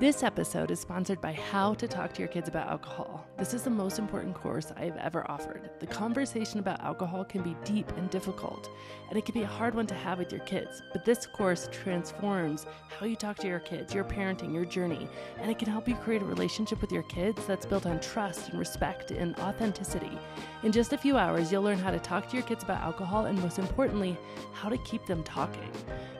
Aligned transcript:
This 0.00 0.22
episode 0.22 0.70
is 0.70 0.80
sponsored 0.80 1.20
by 1.20 1.34
How 1.34 1.74
to 1.74 1.86
Talk 1.86 2.14
to 2.14 2.20
Your 2.20 2.28
Kids 2.28 2.48
About 2.48 2.68
Alcohol. 2.68 3.26
This 3.36 3.52
is 3.52 3.64
the 3.64 3.68
most 3.68 3.98
important 3.98 4.34
course 4.34 4.72
I 4.74 4.86
have 4.86 4.96
ever 4.96 5.30
offered. 5.30 5.68
The 5.78 5.86
conversation 5.86 6.58
about 6.58 6.80
alcohol 6.80 7.22
can 7.22 7.42
be 7.42 7.54
deep 7.66 7.86
and 7.98 8.08
difficult, 8.08 8.70
and 9.10 9.18
it 9.18 9.26
can 9.26 9.34
be 9.34 9.42
a 9.42 9.46
hard 9.46 9.74
one 9.74 9.86
to 9.88 9.94
have 9.94 10.18
with 10.18 10.32
your 10.32 10.40
kids. 10.40 10.80
But 10.94 11.04
this 11.04 11.26
course 11.26 11.68
transforms 11.70 12.64
how 12.98 13.04
you 13.04 13.14
talk 13.14 13.36
to 13.40 13.46
your 13.46 13.60
kids, 13.60 13.92
your 13.92 14.04
parenting, 14.04 14.54
your 14.54 14.64
journey, 14.64 15.06
and 15.38 15.50
it 15.50 15.58
can 15.58 15.68
help 15.68 15.86
you 15.86 15.96
create 15.96 16.22
a 16.22 16.24
relationship 16.24 16.80
with 16.80 16.92
your 16.92 17.02
kids 17.02 17.44
that's 17.44 17.66
built 17.66 17.84
on 17.84 18.00
trust 18.00 18.48
and 18.48 18.58
respect 18.58 19.10
and 19.10 19.38
authenticity. 19.40 20.18
In 20.62 20.72
just 20.72 20.94
a 20.94 20.98
few 20.98 21.18
hours, 21.18 21.52
you'll 21.52 21.62
learn 21.62 21.78
how 21.78 21.90
to 21.90 22.00
talk 22.00 22.26
to 22.30 22.36
your 22.38 22.46
kids 22.46 22.64
about 22.64 22.80
alcohol 22.80 23.26
and, 23.26 23.38
most 23.42 23.58
importantly, 23.58 24.16
how 24.54 24.70
to 24.70 24.78
keep 24.78 25.04
them 25.04 25.22
talking. 25.24 25.70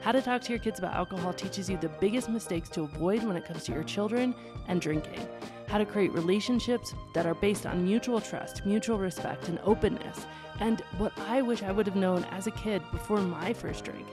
How 0.02 0.12
to 0.12 0.22
Talk 0.22 0.40
to 0.42 0.50
Your 0.50 0.58
Kids 0.58 0.78
About 0.78 0.94
Alcohol 0.94 1.34
teaches 1.34 1.68
you 1.68 1.76
the 1.76 1.90
biggest 1.90 2.30
mistakes 2.30 2.70
to 2.70 2.82
avoid 2.82 3.22
when 3.22 3.36
it 3.36 3.44
comes 3.44 3.64
to 3.64 3.69
your 3.72 3.84
children 3.84 4.34
and 4.68 4.80
drinking. 4.80 5.28
How 5.68 5.78
to 5.78 5.84
create 5.84 6.12
relationships 6.12 6.94
that 7.14 7.26
are 7.26 7.34
based 7.34 7.66
on 7.66 7.84
mutual 7.84 8.20
trust, 8.20 8.66
mutual 8.66 8.98
respect, 8.98 9.48
and 9.48 9.58
openness. 9.64 10.26
And 10.58 10.80
what 10.98 11.12
I 11.28 11.42
wish 11.42 11.62
I 11.62 11.70
would 11.72 11.86
have 11.86 11.96
known 11.96 12.24
as 12.30 12.46
a 12.46 12.50
kid 12.50 12.82
before 12.92 13.20
my 13.20 13.52
first 13.52 13.84
drink. 13.84 14.06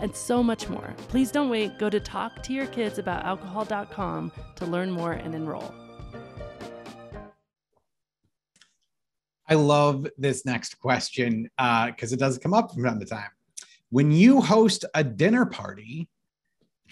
And 0.00 0.14
so 0.14 0.42
much 0.42 0.68
more. 0.68 0.94
Please 1.08 1.30
don't 1.30 1.48
wait. 1.48 1.78
Go 1.78 1.88
to 1.88 2.00
talktoyourkidsaboutalcohol.com 2.00 4.32
to 4.56 4.66
learn 4.66 4.90
more 4.90 5.12
and 5.12 5.34
enroll. 5.34 5.72
I 9.48 9.54
love 9.54 10.06
this 10.16 10.46
next 10.46 10.78
question 10.78 11.50
because 11.56 12.12
uh, 12.12 12.14
it 12.14 12.18
does 12.18 12.38
come 12.38 12.54
up 12.54 12.72
from 12.72 12.84
time 12.84 12.98
to 12.98 13.06
time. 13.06 13.28
When 13.90 14.10
you 14.10 14.40
host 14.40 14.84
a 14.94 15.04
dinner 15.04 15.46
party, 15.46 16.08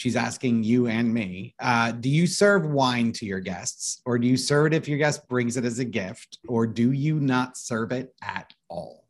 she's 0.02 0.16
asking 0.16 0.64
you 0.64 0.88
and 0.88 1.14
me, 1.14 1.54
uh, 1.60 1.92
do 1.92 2.10
you 2.10 2.26
serve 2.26 2.66
wine 2.66 3.12
to 3.12 3.24
your 3.24 3.38
guests 3.38 4.02
or 4.04 4.18
do 4.18 4.26
you 4.26 4.36
serve 4.36 4.66
it 4.66 4.74
if 4.74 4.88
your 4.88 4.98
guest 4.98 5.28
brings 5.28 5.56
it 5.56 5.64
as 5.64 5.78
a 5.78 5.84
gift 5.84 6.40
or 6.48 6.66
do 6.66 6.90
you 6.90 7.20
not 7.20 7.56
serve 7.56 7.92
it 7.92 8.12
at 8.20 8.52
all? 8.68 9.06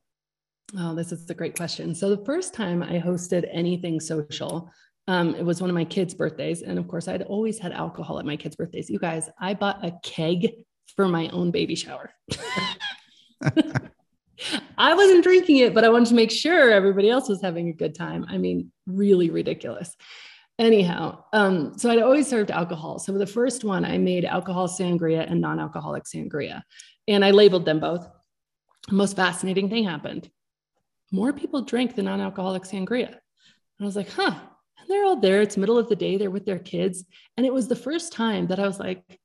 Oh, 0.78 0.94
this 0.94 1.11
is 1.11 1.30
a 1.30 1.34
great 1.34 1.56
question. 1.56 1.94
So, 1.94 2.14
the 2.14 2.22
first 2.27 2.52
time 2.52 2.83
I 2.83 2.98
hosted 3.00 3.48
anything 3.50 4.00
social, 4.00 4.70
um, 5.08 5.34
it 5.34 5.44
was 5.44 5.62
one 5.62 5.70
of 5.70 5.75
my 5.75 5.84
kids' 5.86 6.12
birthdays. 6.12 6.61
And 6.61 6.78
of 6.78 6.86
course, 6.89 7.08
I'd 7.08 7.22
always 7.22 7.58
had 7.58 7.72
alcohol 7.72 8.19
at 8.19 8.27
my 8.27 8.36
kids' 8.36 8.56
birthdays. 8.56 8.91
You 8.91 8.98
guys, 8.98 9.30
I 9.41 9.55
bought 9.55 9.83
a 9.83 9.92
keg 10.02 10.50
for 10.95 11.08
my 11.08 11.28
own 11.28 11.52
baby 11.52 11.74
shower. 11.74 12.11
I 14.77 14.95
wasn't 14.95 15.24
drinking 15.24 15.58
it, 15.58 15.72
but 15.72 15.84
I 15.84 15.89
wanted 15.89 16.08
to 16.08 16.14
make 16.14 16.30
sure 16.30 16.70
everybody 16.70 17.08
else 17.08 17.30
was 17.30 17.41
having 17.41 17.69
a 17.69 17.72
good 17.72 17.95
time. 17.95 18.27
I 18.28 18.36
mean, 18.36 18.72
really 18.86 19.30
ridiculous. 19.30 19.97
Anyhow, 20.62 21.24
um, 21.32 21.77
so 21.77 21.91
I'd 21.91 22.00
always 22.00 22.28
served 22.28 22.52
alcohol. 22.52 23.00
So 23.00 23.10
the 23.18 23.27
first 23.27 23.64
one, 23.64 23.84
I 23.84 23.98
made 23.98 24.24
alcohol 24.24 24.68
sangria 24.68 25.28
and 25.28 25.41
non-alcoholic 25.41 26.05
sangria, 26.05 26.62
and 27.08 27.24
I 27.24 27.32
labeled 27.32 27.64
them 27.64 27.80
both. 27.80 28.08
The 28.88 28.94
most 28.94 29.16
fascinating 29.16 29.68
thing 29.68 29.83
happened. 29.83 30.30
More 31.10 31.33
people 31.33 31.62
drank 31.62 31.96
the 31.96 32.05
non-alcoholic 32.05 32.62
sangria. 32.62 33.08
And 33.08 33.80
I 33.80 33.84
was 33.84 33.96
like, 33.96 34.08
huh. 34.10 34.36
And 34.78 34.88
they're 34.88 35.05
all 35.05 35.16
there. 35.16 35.42
It's 35.42 35.56
middle 35.56 35.78
of 35.78 35.88
the 35.88 35.96
day. 35.96 36.16
They're 36.16 36.30
with 36.30 36.46
their 36.46 36.60
kids. 36.60 37.05
And 37.36 37.44
it 37.44 37.52
was 37.52 37.66
the 37.66 37.74
first 37.74 38.12
time 38.12 38.46
that 38.46 38.60
I 38.60 38.66
was 38.68 38.78
like, 38.78 39.18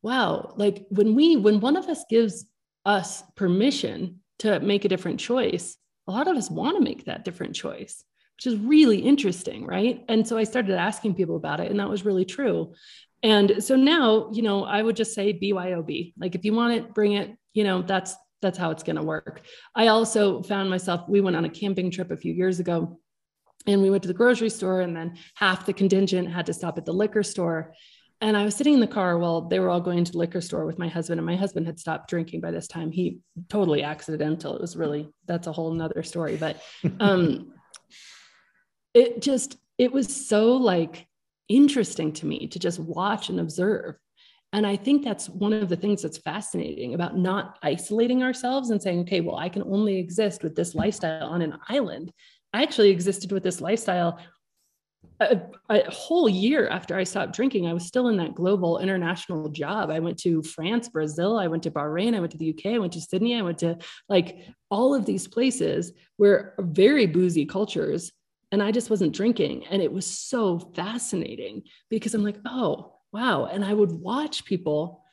wow, 0.00 0.54
like 0.56 0.86
when 0.88 1.14
we, 1.14 1.36
when 1.36 1.60
one 1.60 1.76
of 1.76 1.86
us 1.88 2.02
gives 2.08 2.46
us 2.86 3.22
permission 3.34 4.20
to 4.38 4.58
make 4.60 4.86
a 4.86 4.88
different 4.88 5.20
choice, 5.20 5.76
a 6.06 6.12
lot 6.12 6.28
of 6.28 6.36
us 6.38 6.50
want 6.50 6.78
to 6.78 6.82
make 6.82 7.04
that 7.04 7.26
different 7.26 7.54
choice, 7.54 8.04
which 8.36 8.52
is 8.52 8.58
really 8.58 8.98
interesting, 8.98 9.66
right? 9.66 10.04
And 10.08 10.26
so 10.26 10.36
I 10.36 10.44
started 10.44 10.76
asking 10.76 11.14
people 11.14 11.36
about 11.36 11.60
it, 11.60 11.70
and 11.70 11.80
that 11.80 11.88
was 11.88 12.04
really 12.04 12.24
true. 12.24 12.74
And 13.22 13.64
so 13.64 13.76
now, 13.76 14.30
you 14.32 14.42
know, 14.42 14.64
I 14.64 14.82
would 14.82 14.96
just 14.96 15.14
say 15.14 15.32
BYOB. 15.32 16.12
Like 16.18 16.34
if 16.34 16.44
you 16.44 16.52
want 16.52 16.74
it, 16.74 16.94
bring 16.94 17.12
it, 17.12 17.36
you 17.54 17.64
know, 17.64 17.82
that's 17.82 18.14
that's 18.42 18.58
how 18.58 18.70
it's 18.70 18.82
going 18.82 18.96
to 18.96 19.02
work. 19.02 19.40
I 19.74 19.88
also 19.88 20.42
found 20.42 20.68
myself 20.68 21.08
we 21.08 21.22
went 21.22 21.36
on 21.36 21.46
a 21.46 21.48
camping 21.48 21.90
trip 21.90 22.10
a 22.10 22.16
few 22.16 22.34
years 22.34 22.60
ago 22.60 23.00
and 23.66 23.80
we 23.80 23.88
went 23.88 24.02
to 24.02 24.08
the 24.08 24.14
grocery 24.14 24.50
store 24.50 24.82
and 24.82 24.94
then 24.94 25.16
half 25.34 25.64
the 25.64 25.72
contingent 25.72 26.30
had 26.30 26.46
to 26.46 26.52
stop 26.52 26.76
at 26.76 26.84
the 26.84 26.92
liquor 26.92 27.22
store 27.22 27.72
and 28.20 28.36
I 28.36 28.44
was 28.44 28.54
sitting 28.54 28.74
in 28.74 28.80
the 28.80 28.86
car 28.86 29.18
while 29.18 29.42
they 29.42 29.60
were 29.60 29.68
all 29.68 29.80
going 29.80 30.04
to 30.04 30.12
the 30.12 30.18
liquor 30.18 30.40
store 30.40 30.64
with 30.64 30.78
my 30.78 30.88
husband, 30.88 31.18
and 31.18 31.26
my 31.26 31.36
husband 31.36 31.66
had 31.66 31.78
stopped 31.78 32.08
drinking 32.08 32.40
by 32.40 32.50
this 32.50 32.66
time. 32.66 32.90
He 32.90 33.18
totally 33.50 33.82
accidental. 33.82 34.54
It 34.56 34.62
was 34.62 34.76
really 34.76 35.10
that's 35.26 35.46
a 35.46 35.52
whole 35.52 35.72
nother 35.72 36.02
story. 36.02 36.36
But 36.36 36.62
um 37.00 37.52
it 38.96 39.20
just 39.20 39.58
it 39.78 39.92
was 39.92 40.26
so 40.26 40.54
like 40.54 41.06
interesting 41.48 42.12
to 42.14 42.26
me 42.26 42.46
to 42.48 42.58
just 42.58 42.78
watch 42.78 43.28
and 43.28 43.38
observe. 43.38 43.96
And 44.52 44.66
I 44.66 44.76
think 44.76 45.04
that's 45.04 45.28
one 45.28 45.52
of 45.52 45.68
the 45.68 45.76
things 45.76 46.02
that's 46.02 46.18
fascinating 46.18 46.94
about 46.94 47.18
not 47.18 47.58
isolating 47.62 48.22
ourselves 48.22 48.70
and 48.70 48.80
saying, 48.80 49.00
okay, 49.00 49.20
well, 49.20 49.36
I 49.36 49.48
can 49.48 49.62
only 49.64 49.98
exist 49.98 50.42
with 50.42 50.56
this 50.56 50.74
lifestyle 50.74 51.28
on 51.28 51.42
an 51.42 51.58
island. 51.68 52.10
I 52.54 52.62
actually 52.62 52.90
existed 52.90 53.32
with 53.32 53.42
this 53.42 53.60
lifestyle 53.60 54.18
a, 55.20 55.40
a, 55.70 55.90
whole 55.90 56.28
year 56.28 56.68
after 56.68 56.96
I 56.96 57.04
stopped 57.04 57.34
drinking, 57.34 57.66
I 57.66 57.72
was 57.72 57.86
still 57.86 58.08
in 58.08 58.16
that 58.18 58.34
global 58.34 58.78
international 58.78 59.48
job. 59.48 59.90
I 59.90 59.98
went 59.98 60.18
to 60.20 60.42
France, 60.42 60.88
Brazil, 60.88 61.38
I 61.38 61.46
went 61.46 61.62
to 61.64 61.70
Bahrain, 61.70 62.14
I 62.14 62.20
went 62.20 62.32
to 62.32 62.38
the 62.38 62.50
UK, 62.50 62.74
I 62.74 62.78
went 62.78 62.92
to 62.94 63.00
Sydney, 63.00 63.34
I 63.34 63.42
went 63.42 63.58
to 63.58 63.78
like 64.08 64.46
all 64.70 64.94
of 64.94 65.06
these 65.06 65.26
places 65.26 65.92
where 66.16 66.54
very 66.58 67.06
boozy 67.06 67.46
cultures. 67.46 68.12
And 68.56 68.62
I 68.62 68.70
just 68.70 68.88
wasn't 68.88 69.14
drinking. 69.14 69.66
And 69.66 69.82
it 69.82 69.92
was 69.92 70.06
so 70.06 70.58
fascinating 70.58 71.64
because 71.90 72.14
I'm 72.14 72.24
like, 72.24 72.38
oh, 72.46 72.94
wow. 73.12 73.44
And 73.44 73.62
I 73.62 73.74
would 73.74 73.92
watch 73.92 74.46
people 74.46 75.04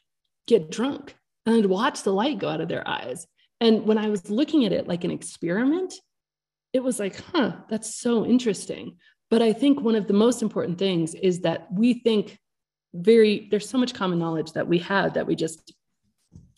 get 0.47 0.71
drunk 0.71 1.13
and 1.45 1.57
I'd 1.57 1.65
watch 1.65 2.03
the 2.03 2.13
light 2.13 2.39
go 2.39 2.47
out 2.47 2.61
of 2.61 2.69
their 2.69 2.87
eyes. 2.87 3.27
And 3.59 3.85
when 3.85 3.97
I 3.97 4.07
was 4.07 4.29
looking 4.29 4.63
at 4.63 4.71
it 4.71 4.87
like 4.87 5.03
an 5.03 5.11
experiment, 5.11 5.93
it 6.71 6.79
was 6.79 7.01
like, 7.01 7.21
huh, 7.33 7.57
that's 7.67 7.93
so 7.93 8.25
interesting. 8.25 8.95
But 9.29 9.41
I 9.41 9.51
think 9.51 9.81
one 9.81 9.95
of 9.95 10.07
the 10.07 10.13
most 10.13 10.41
important 10.41 10.77
things 10.77 11.13
is 11.13 11.41
that 11.41 11.67
we 11.69 11.95
think 11.95 12.39
very, 12.93 13.49
there's 13.51 13.69
so 13.69 13.77
much 13.77 13.93
common 13.93 14.19
knowledge 14.19 14.53
that 14.53 14.69
we 14.69 14.79
have 14.79 15.15
that 15.15 15.27
we 15.27 15.35
just 15.35 15.73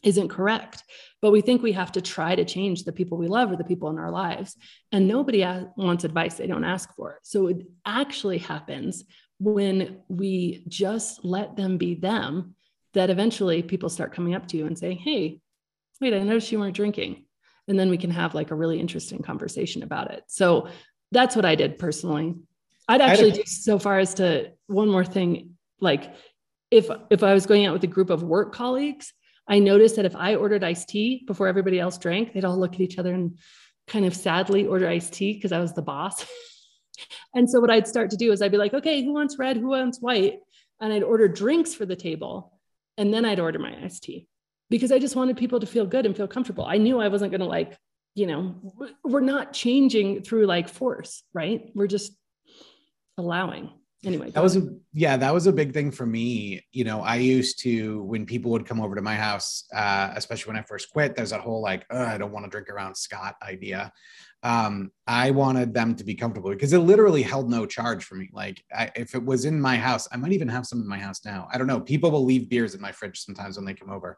isn't 0.06 0.30
correct. 0.30 0.84
But 1.22 1.32
we 1.32 1.42
think 1.42 1.62
we 1.62 1.74
have 1.74 1.92
to 1.94 2.02
try 2.02 2.36
to 2.36 2.46
change 2.46 2.84
the 2.84 2.94
people 2.94 3.18
we 3.18 3.28
love 3.28 3.52
or 3.52 3.56
the 3.56 3.64
people 3.64 3.90
in 3.90 3.98
our 3.98 4.12
lives. 4.12 4.56
And 4.92 5.08
nobody 5.08 5.44
wants 5.76 6.04
advice 6.04 6.36
they 6.36 6.48
don't 6.48 6.64
ask 6.64 6.94
for. 6.96 7.20
So 7.24 7.48
it 7.48 7.66
actually 7.86 8.38
happens 8.38 9.04
when 9.40 9.98
we 10.08 10.64
just 10.68 11.26
let 11.26 11.58
them 11.58 11.78
be 11.78 11.96
them 11.96 12.56
that 12.94 13.10
eventually 13.10 13.62
people 13.62 13.90
start 13.90 14.14
coming 14.14 14.36
up 14.36 14.48
to 14.48 14.58
you 14.58 14.68
and 14.68 14.78
saying, 14.78 15.00
Hey, 15.00 15.42
wait, 16.00 16.14
I 16.14 16.20
noticed 16.20 16.52
you 16.52 16.60
weren't 16.60 16.76
drinking. 16.76 17.26
And 17.68 17.78
then 17.78 17.90
we 17.90 17.98
can 17.98 18.12
have 18.12 18.36
like 18.36 18.52
a 18.52 18.56
really 18.56 18.80
interesting 18.80 19.22
conversation 19.22 19.84
about 19.84 20.12
it. 20.12 20.24
So 20.28 20.70
that's 21.12 21.36
what 21.36 21.46
I 21.46 21.56
did 21.56 21.78
personally. 21.78 22.36
I'd 22.88 23.02
actually 23.02 23.32
do 23.32 23.44
so 23.46 23.80
far 23.80 23.98
as 23.98 24.14
to 24.16 24.52
one 24.68 24.90
more 24.90 25.04
thing. 25.04 25.56
Like 25.82 26.14
if 26.70 26.90
if 27.10 27.24
I 27.24 27.34
was 27.34 27.48
going 27.48 27.66
out 27.66 27.74
with 27.74 27.84
a 27.84 27.88
group 27.88 28.12
of 28.12 28.22
work 28.22 28.54
colleagues, 28.54 29.12
I 29.48 29.60
noticed 29.60 29.96
that 29.98 30.06
if 30.06 30.16
I 30.16 30.36
ordered 30.36 30.64
iced 30.64 30.90
tea 30.90 31.24
before 31.28 31.48
everybody 31.48 31.80
else 31.80 31.98
drank, 31.98 32.34
they'd 32.34 32.46
all 32.46 32.58
look 32.58 32.74
at 32.74 32.82
each 32.82 32.98
other 32.98 33.14
and 33.14 33.38
kind 33.88 34.06
of 34.06 34.16
sadly 34.16 34.66
order 34.66 34.88
iced 34.88 35.14
tea 35.14 35.34
because 35.34 35.52
I 35.52 35.60
was 35.60 35.74
the 35.74 35.82
boss. 35.82 36.26
and 37.36 37.50
so 37.50 37.60
what 37.60 37.70
I'd 37.70 37.88
start 37.88 38.10
to 38.12 38.18
do 38.18 38.32
is 38.32 38.42
I'd 38.42 38.52
be 38.52 38.58
like, 38.58 38.74
okay, 38.74 39.04
who 39.04 39.14
wants 39.14 39.38
red? 39.38 39.58
Who 39.58 39.70
wants 39.70 40.00
white? 40.00 40.40
And 40.82 40.92
I'd 40.92 41.04
order 41.04 41.28
drinks 41.28 41.74
for 41.74 41.86
the 41.86 41.96
table. 41.96 42.60
And 42.98 43.14
then 43.14 43.26
I'd 43.26 43.40
order 43.40 43.60
my 43.60 43.76
iced 43.84 44.04
tea 44.04 44.28
because 44.70 44.92
I 44.92 45.00
just 45.00 45.16
wanted 45.16 45.38
people 45.38 45.60
to 45.60 45.68
feel 45.68 45.86
good 45.86 46.06
and 46.06 46.16
feel 46.16 46.28
comfortable. 46.28 46.66
I 46.66 46.78
knew 46.78 47.00
I 47.00 47.10
wasn't 47.10 47.32
going 47.32 47.42
to 47.42 47.48
like, 47.48 47.78
you 48.16 48.26
know, 48.28 48.56
we're 49.04 49.20
not 49.20 49.54
changing 49.54 50.24
through 50.24 50.46
like 50.46 50.70
force, 50.70 51.24
right? 51.34 51.70
We're 51.76 51.88
just 51.88 52.14
allowing 53.18 53.70
anyway 54.06 54.30
that 54.32 54.44
was 54.44 54.56
a 54.56 54.68
yeah 54.94 55.18
that 55.18 55.34
was 55.34 55.48
a 55.48 55.52
big 55.52 55.74
thing 55.74 55.92
for 55.92 56.06
me. 56.06 56.66
You 56.72 56.84
know 56.84 57.02
i 57.02 57.16
used 57.16 57.60
to 57.60 58.04
when 58.04 58.26
people 58.26 58.52
would 58.52 58.66
come 58.66 58.82
over 58.82 58.96
to 58.96 59.02
my 59.02 59.16
house 59.16 59.66
uh, 59.74 60.12
especially 60.16 60.52
when 60.52 60.62
i 60.62 60.66
first 60.66 60.92
quit 60.92 61.16
there's 61.16 61.32
that 61.32 61.42
whole 61.42 61.62
like 61.62 61.86
i 61.92 62.18
don't 62.18 62.32
want 62.32 62.46
to 62.46 62.50
drink 62.50 62.70
around 62.70 62.96
scott 62.96 63.36
idea 63.42 63.92
um, 64.46 64.92
i 65.08 65.32
wanted 65.32 65.74
them 65.74 65.96
to 65.96 66.04
be 66.04 66.14
comfortable 66.14 66.52
because 66.52 66.72
it 66.72 66.80
literally 66.80 67.24
held 67.24 67.50
no 67.50 67.66
charge 67.66 68.06
for 68.06 68.14
me. 68.14 68.30
Like 68.32 68.64
I, 68.74 68.92
if 68.96 69.16
it 69.16 69.26
was 69.26 69.44
in 69.46 69.60
my 69.60 69.76
house 69.76 70.08
i 70.12 70.18
might 70.18 70.34
even 70.34 70.48
have 70.48 70.68
some 70.68 70.80
in 70.80 70.88
my 70.88 71.00
house 71.00 71.26
now. 71.26 71.48
I 71.52 71.58
don't 71.58 71.68
know. 71.68 71.80
People 71.80 72.12
will 72.12 72.24
leave 72.24 72.48
beers 72.48 72.76
in 72.76 72.82
my 72.82 72.92
fridge 72.92 73.20
sometimes 73.20 73.58
when 73.58 73.66
they 73.66 73.74
come 73.74 73.90
over. 73.90 74.18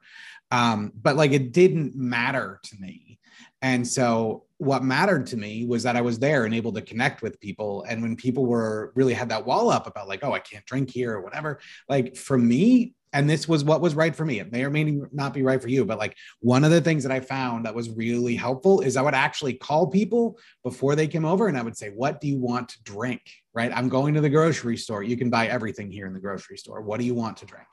Um, 0.51 0.91
but 1.01 1.15
like 1.15 1.31
it 1.31 1.53
didn't 1.53 1.95
matter 1.95 2.59
to 2.63 2.75
me. 2.79 3.19
And 3.61 3.87
so 3.87 4.43
what 4.57 4.83
mattered 4.83 5.27
to 5.27 5.37
me 5.37 5.65
was 5.65 5.83
that 5.83 5.95
I 5.95 6.01
was 6.01 6.19
there 6.19 6.45
and 6.45 6.53
able 6.53 6.73
to 6.73 6.81
connect 6.81 7.21
with 7.21 7.39
people. 7.39 7.85
And 7.87 8.01
when 8.01 8.15
people 8.15 8.45
were 8.45 8.91
really 8.95 9.13
had 9.13 9.29
that 9.29 9.45
wall 9.45 9.69
up 9.69 9.87
about 9.87 10.07
like, 10.07 10.23
oh, 10.23 10.33
I 10.33 10.39
can't 10.39 10.65
drink 10.65 10.89
here 10.89 11.13
or 11.13 11.21
whatever, 11.21 11.59
like 11.87 12.15
for 12.15 12.37
me, 12.37 12.93
and 13.17 13.27
this 13.27 13.47
was 13.47 13.63
what 13.63 13.81
was 13.81 13.95
right 13.95 14.15
for 14.15 14.25
me. 14.25 14.39
It 14.39 14.51
may 14.51 14.63
or 14.63 14.69
may 14.69 15.01
not 15.11 15.33
be 15.33 15.41
right 15.41 15.59
for 15.59 15.69
you, 15.69 15.83
but 15.83 15.97
like 15.97 16.15
one 16.39 16.63
of 16.63 16.69
the 16.69 16.79
things 16.79 17.01
that 17.01 17.11
I 17.11 17.19
found 17.19 17.65
that 17.65 17.73
was 17.73 17.89
really 17.89 18.35
helpful 18.35 18.81
is 18.81 18.95
I 18.95 19.01
would 19.01 19.15
actually 19.15 19.55
call 19.55 19.87
people 19.87 20.37
before 20.63 20.95
they 20.95 21.07
came 21.07 21.25
over 21.25 21.47
and 21.47 21.57
I 21.57 21.63
would 21.63 21.75
say, 21.75 21.89
What 21.89 22.21
do 22.21 22.27
you 22.27 22.37
want 22.37 22.69
to 22.69 22.83
drink? 22.83 23.21
Right? 23.55 23.71
I'm 23.73 23.89
going 23.89 24.13
to 24.13 24.21
the 24.21 24.29
grocery 24.29 24.77
store. 24.77 25.01
You 25.01 25.17
can 25.17 25.31
buy 25.31 25.47
everything 25.47 25.91
here 25.91 26.05
in 26.05 26.13
the 26.13 26.19
grocery 26.19 26.59
store. 26.59 26.81
What 26.81 26.99
do 26.99 27.07
you 27.07 27.15
want 27.15 27.37
to 27.37 27.47
drink? 27.47 27.65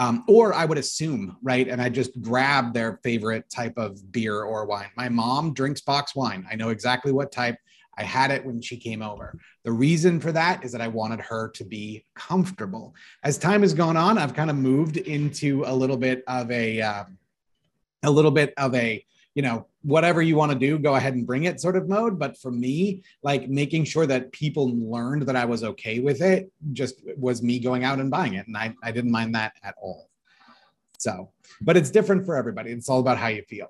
Um, 0.00 0.24
or 0.26 0.54
I 0.54 0.64
would 0.64 0.78
assume, 0.78 1.36
right? 1.40 1.68
And 1.68 1.80
I 1.80 1.88
just 1.88 2.20
grab 2.20 2.74
their 2.74 2.98
favorite 3.04 3.48
type 3.48 3.74
of 3.76 4.10
beer 4.10 4.42
or 4.42 4.64
wine. 4.64 4.90
My 4.96 5.08
mom 5.08 5.54
drinks 5.54 5.82
box 5.82 6.16
wine. 6.16 6.44
I 6.50 6.56
know 6.56 6.70
exactly 6.70 7.12
what 7.12 7.30
type. 7.30 7.56
I 8.00 8.04
had 8.04 8.30
it 8.30 8.46
when 8.46 8.62
she 8.62 8.78
came 8.78 9.02
over. 9.02 9.38
The 9.62 9.72
reason 9.72 10.20
for 10.20 10.32
that 10.32 10.64
is 10.64 10.72
that 10.72 10.80
I 10.80 10.88
wanted 10.88 11.20
her 11.20 11.50
to 11.50 11.64
be 11.64 12.06
comfortable. 12.14 12.94
As 13.22 13.36
time 13.36 13.60
has 13.60 13.74
gone 13.74 13.98
on, 13.98 14.16
I've 14.16 14.32
kind 14.32 14.48
of 14.48 14.56
moved 14.56 14.96
into 14.96 15.64
a 15.66 15.74
little 15.74 15.98
bit 15.98 16.24
of 16.26 16.50
a, 16.50 16.80
um, 16.80 17.18
a 18.02 18.10
little 18.10 18.30
bit 18.30 18.54
of 18.56 18.74
a, 18.74 19.04
you 19.34 19.42
know, 19.42 19.66
whatever 19.82 20.22
you 20.22 20.34
want 20.34 20.50
to 20.50 20.58
do, 20.58 20.78
go 20.78 20.94
ahead 20.94 21.12
and 21.12 21.26
bring 21.26 21.44
it 21.44 21.60
sort 21.60 21.76
of 21.76 21.90
mode. 21.90 22.18
But 22.18 22.38
for 22.38 22.50
me, 22.50 23.02
like 23.22 23.50
making 23.50 23.84
sure 23.84 24.06
that 24.06 24.32
people 24.32 24.74
learned 24.74 25.24
that 25.24 25.36
I 25.36 25.44
was 25.44 25.62
okay 25.62 26.00
with 26.00 26.22
it 26.22 26.50
just 26.72 27.02
was 27.18 27.42
me 27.42 27.58
going 27.58 27.84
out 27.84 28.00
and 28.00 28.10
buying 28.10 28.32
it. 28.32 28.46
And 28.46 28.56
I, 28.56 28.74
I 28.82 28.92
didn't 28.92 29.10
mind 29.10 29.34
that 29.34 29.52
at 29.62 29.74
all. 29.78 30.08
So, 30.98 31.32
but 31.60 31.76
it's 31.76 31.90
different 31.90 32.24
for 32.24 32.36
everybody. 32.36 32.70
It's 32.72 32.88
all 32.88 33.00
about 33.00 33.18
how 33.18 33.28
you 33.28 33.42
feel. 33.42 33.68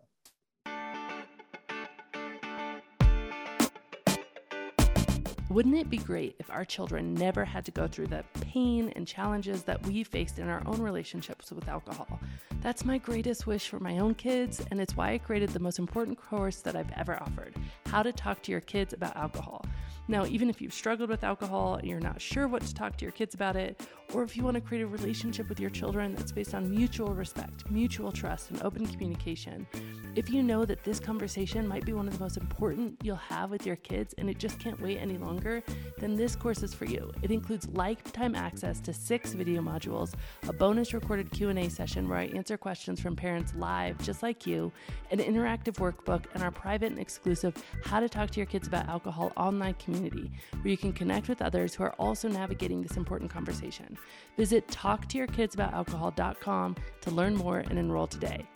Wouldn't 5.51 5.75
it 5.75 5.91
be 5.91 5.97
great 5.97 6.37
if 6.39 6.49
our 6.49 6.65
children 6.65 7.13
never 7.13 7.45
had 7.45 7.65
to 7.65 7.73
go 7.73 7.89
through 7.89 8.07
the 8.07 8.23
pain 8.41 8.93
and 8.95 9.05
challenges 9.05 9.65
that 9.65 9.85
we 9.85 10.05
faced 10.05 10.39
in 10.39 10.49
our 10.49 10.63
own 10.65 10.81
relationships 10.81 11.51
with 11.51 11.69
alcohol? 11.69 12.21
That's 12.61 12.85
my 12.85 12.99
greatest 12.99 13.49
wish 13.49 13.69
for 13.69 13.81
my 13.81 13.99
own 13.99 14.15
kids, 14.15 14.65
and 14.71 14.81
it's 14.81 14.97
why 14.97 15.13
I 15.13 15.19
created 15.19 15.49
the 15.49 15.59
most 15.59 15.81
important 15.81 16.19
course 16.23 16.61
that 16.61 16.77
I've 16.77 16.93
ever 16.93 17.21
offered 17.21 17.57
How 17.87 18.05
to 18.05 18.13
Talk 18.13 18.43
to 18.43 18.53
Your 18.53 18.61
Kids 18.61 18.93
About 18.93 19.17
Alcohol. 19.17 19.65
Now, 20.09 20.27
even 20.27 20.51
if 20.51 20.61
you've 20.61 20.73
struggled 20.73 21.09
with 21.09 21.23
alcohol 21.23 21.77
and 21.77 21.87
you're 21.87 22.01
not 22.01 22.21
sure 22.21 22.49
what 22.49 22.63
to 22.63 22.75
talk 22.75 22.97
to 22.97 23.05
your 23.05 23.13
kids 23.13 23.35
about 23.35 23.55
it, 23.55 23.81
or 24.13 24.25
if 24.25 24.37
you 24.37 24.43
want 24.43 24.57
to 24.57 24.61
create 24.61 24.83
a 24.83 24.87
relationship 24.87 25.49
with 25.49 25.61
your 25.61 25.71
children 25.71 26.17
that's 26.17 26.33
based 26.33 26.53
on 26.53 26.69
mutual 26.69 27.15
respect, 27.15 27.71
mutual 27.71 28.11
trust, 28.11 28.51
and 28.51 28.61
open 28.63 28.87
communication, 28.87 29.69
if 30.17 30.29
you 30.29 30.43
know 30.43 30.65
that 30.65 30.83
this 30.83 30.99
conversation 30.99 31.69
might 31.69 31.85
be 31.85 31.93
one 31.93 32.09
of 32.09 32.15
the 32.19 32.25
most 32.25 32.37
important 32.37 32.97
you'll 33.05 33.15
have 33.15 33.51
with 33.51 33.65
your 33.65 33.77
kids 33.77 34.13
and 34.19 34.29
it 34.29 34.39
just 34.39 34.59
can't 34.59 34.81
wait 34.81 34.99
any 34.99 35.17
longer, 35.17 35.63
then 35.99 36.17
this 36.17 36.35
course 36.35 36.65
is 36.65 36.75
for 36.75 36.87
you. 36.87 37.13
It 37.23 37.31
includes 37.31 37.69
lifetime 37.69 38.35
access 38.35 38.81
to 38.81 38.93
six 38.93 39.33
video 39.33 39.63
modules, 39.63 40.15
a 40.49 40.53
bonus 40.53 40.93
recorded 40.93 41.31
Q&A 41.31 41.69
session 41.69 42.09
where 42.09 42.19
I 42.19 42.27
answer 42.27 42.57
questions 42.57 43.01
from 43.01 43.15
parents 43.15 43.55
live 43.55 43.97
just 44.03 44.25
like 44.25 44.45
you, 44.45 44.73
an 45.13 45.19
interactive 45.19 45.75
workbook, 45.75 46.25
and 46.35 46.43
our 46.43 46.51
private 46.51 46.91
and 46.91 46.99
exclusive 46.99 47.55
How 47.85 48.01
to 48.01 48.09
Talk 48.09 48.31
to 48.31 48.41
Your 48.41 48.47
Kids 48.47 48.67
About 48.67 48.89
Alcohol 48.89 49.33
online 49.37 49.75
community 49.75 49.90
community 49.91 50.31
where 50.63 50.71
you 50.71 50.77
can 50.77 50.93
connect 50.93 51.29
with 51.29 51.43
others 51.43 51.75
who 51.75 51.83
are 51.83 51.95
also 51.99 52.29
navigating 52.29 52.83
this 52.83 52.97
important 52.97 53.31
conversation. 53.31 53.99
Visit 54.37 54.69
talktoyourkidsaboutalcohol.com 54.69 56.77
to 57.01 57.11
learn 57.11 57.37
more 57.37 57.59
and 57.59 57.79
enroll 57.79 58.07
today. 58.07 58.47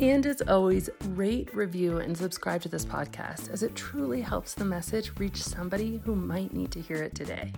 And 0.00 0.26
as 0.26 0.42
always, 0.42 0.90
rate, 1.08 1.54
review, 1.54 1.98
and 1.98 2.16
subscribe 2.16 2.62
to 2.62 2.68
this 2.68 2.84
podcast 2.84 3.50
as 3.50 3.62
it 3.62 3.74
truly 3.74 4.20
helps 4.20 4.54
the 4.54 4.64
message 4.64 5.12
reach 5.18 5.42
somebody 5.42 6.00
who 6.04 6.14
might 6.14 6.52
need 6.52 6.70
to 6.72 6.80
hear 6.80 7.02
it 7.02 7.14
today. 7.14 7.52